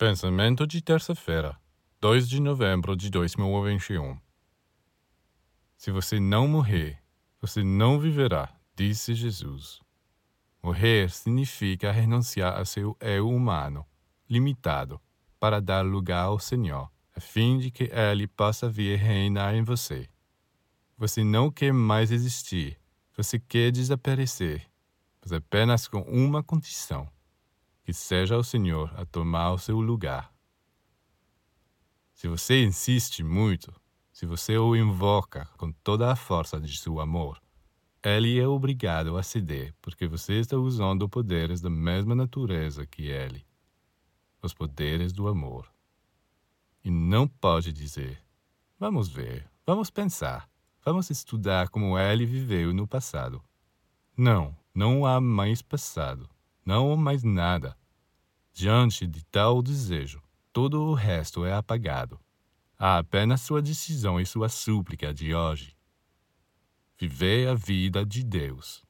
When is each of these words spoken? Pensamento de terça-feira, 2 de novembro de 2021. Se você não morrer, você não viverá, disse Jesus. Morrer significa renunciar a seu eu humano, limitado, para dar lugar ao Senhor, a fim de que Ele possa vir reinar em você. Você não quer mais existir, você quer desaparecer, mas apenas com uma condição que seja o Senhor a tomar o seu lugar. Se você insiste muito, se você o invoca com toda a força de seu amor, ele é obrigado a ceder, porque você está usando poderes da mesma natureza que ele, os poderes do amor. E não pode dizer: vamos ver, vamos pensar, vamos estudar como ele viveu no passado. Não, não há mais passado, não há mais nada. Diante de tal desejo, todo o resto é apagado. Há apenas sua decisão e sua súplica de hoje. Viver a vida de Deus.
Pensamento 0.00 0.66
de 0.66 0.80
terça-feira, 0.80 1.60
2 2.00 2.26
de 2.26 2.40
novembro 2.40 2.96
de 2.96 3.10
2021. 3.10 4.18
Se 5.76 5.90
você 5.90 6.18
não 6.18 6.48
morrer, 6.48 6.98
você 7.38 7.62
não 7.62 8.00
viverá, 8.00 8.48
disse 8.74 9.12
Jesus. 9.12 9.78
Morrer 10.62 11.10
significa 11.10 11.92
renunciar 11.92 12.58
a 12.58 12.64
seu 12.64 12.96
eu 12.98 13.28
humano, 13.28 13.84
limitado, 14.26 14.98
para 15.38 15.60
dar 15.60 15.84
lugar 15.84 16.24
ao 16.24 16.38
Senhor, 16.38 16.90
a 17.14 17.20
fim 17.20 17.58
de 17.58 17.70
que 17.70 17.90
Ele 17.92 18.26
possa 18.26 18.70
vir 18.70 18.96
reinar 18.96 19.54
em 19.54 19.62
você. 19.62 20.08
Você 20.96 21.22
não 21.22 21.50
quer 21.50 21.74
mais 21.74 22.10
existir, 22.10 22.80
você 23.14 23.38
quer 23.38 23.70
desaparecer, 23.70 24.66
mas 25.20 25.30
apenas 25.30 25.86
com 25.86 26.00
uma 26.00 26.42
condição 26.42 27.06
que 27.90 27.94
seja 27.94 28.38
o 28.38 28.44
Senhor 28.44 28.94
a 28.96 29.04
tomar 29.04 29.50
o 29.50 29.58
seu 29.58 29.80
lugar. 29.80 30.32
Se 32.14 32.28
você 32.28 32.62
insiste 32.62 33.24
muito, 33.24 33.74
se 34.12 34.24
você 34.26 34.56
o 34.56 34.76
invoca 34.76 35.46
com 35.56 35.72
toda 35.72 36.12
a 36.12 36.14
força 36.14 36.60
de 36.60 36.78
seu 36.78 37.00
amor, 37.00 37.42
ele 38.00 38.38
é 38.38 38.46
obrigado 38.46 39.16
a 39.16 39.24
ceder, 39.24 39.74
porque 39.82 40.06
você 40.06 40.34
está 40.34 40.56
usando 40.56 41.08
poderes 41.08 41.60
da 41.60 41.68
mesma 41.68 42.14
natureza 42.14 42.86
que 42.86 43.08
ele, 43.08 43.44
os 44.40 44.54
poderes 44.54 45.12
do 45.12 45.26
amor. 45.26 45.68
E 46.84 46.92
não 46.92 47.26
pode 47.26 47.72
dizer: 47.72 48.22
vamos 48.78 49.08
ver, 49.08 49.50
vamos 49.66 49.90
pensar, 49.90 50.48
vamos 50.84 51.10
estudar 51.10 51.68
como 51.70 51.98
ele 51.98 52.24
viveu 52.24 52.72
no 52.72 52.86
passado. 52.86 53.42
Não, 54.16 54.56
não 54.72 55.04
há 55.04 55.20
mais 55.20 55.60
passado, 55.60 56.30
não 56.64 56.92
há 56.92 56.96
mais 56.96 57.24
nada. 57.24 57.79
Diante 58.52 59.06
de 59.06 59.24
tal 59.24 59.62
desejo, 59.62 60.22
todo 60.52 60.82
o 60.82 60.94
resto 60.94 61.44
é 61.44 61.52
apagado. 61.52 62.20
Há 62.78 62.98
apenas 62.98 63.40
sua 63.42 63.62
decisão 63.62 64.20
e 64.20 64.26
sua 64.26 64.48
súplica 64.48 65.14
de 65.14 65.34
hoje. 65.34 65.76
Viver 66.98 67.48
a 67.48 67.54
vida 67.54 68.04
de 68.04 68.22
Deus. 68.24 68.84